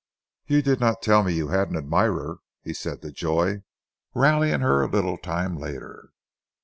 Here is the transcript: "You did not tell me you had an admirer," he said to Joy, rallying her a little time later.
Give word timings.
"You 0.47 0.63
did 0.63 0.79
not 0.79 1.03
tell 1.03 1.21
me 1.23 1.35
you 1.35 1.49
had 1.49 1.69
an 1.69 1.77
admirer," 1.77 2.39
he 2.63 2.73
said 2.73 3.03
to 3.03 3.11
Joy, 3.11 3.61
rallying 4.15 4.61
her 4.61 4.81
a 4.81 4.87
little 4.89 5.19
time 5.19 5.55
later. 5.59 6.11